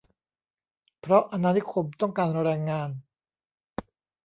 [0.99, 2.89] เพราะอาณานิคมต้องการแรงงาน